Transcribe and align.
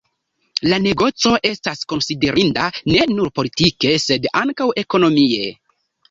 La 0.69 0.77
negoco 0.83 1.33
estas 1.49 1.83
konsiderinda 1.91 2.63
ne 2.91 3.03
nur 3.11 3.29
politike, 3.39 3.91
sed 4.05 4.25
ankaŭ 4.41 4.67
ekonomie. 4.85 5.51